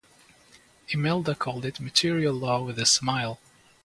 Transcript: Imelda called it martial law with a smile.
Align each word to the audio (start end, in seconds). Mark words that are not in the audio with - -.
Imelda 0.89 1.35
called 1.35 1.63
it 1.63 1.79
martial 1.79 2.33
law 2.33 2.63
with 2.65 2.79
a 2.79 2.87
smile. 2.87 3.39